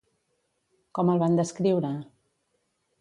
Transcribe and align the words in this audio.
Com 0.99 1.11
el 1.15 1.21
van 1.25 1.37
descriure? 1.41 1.93